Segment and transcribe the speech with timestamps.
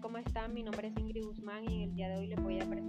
[0.00, 0.54] ¿cómo están?
[0.54, 2.87] Mi nombre es Ingrid Guzmán y el día de hoy les voy a presentar